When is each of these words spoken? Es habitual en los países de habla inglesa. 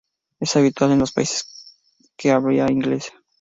Es 0.39 0.55
habitual 0.55 0.93
en 0.93 0.97
los 0.97 1.11
países 1.11 1.77
de 2.23 2.31
habla 2.31 2.71
inglesa. 2.71 3.13